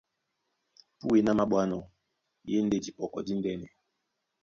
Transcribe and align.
Púe 0.99 1.17
ná 1.25 1.31
māɓwánɔ́ 1.37 1.81
í 2.49 2.51
e 2.57 2.63
ndé 2.65 2.77
dipɔkɔ 2.83 3.19
díndɛ́nɛ. 3.27 3.67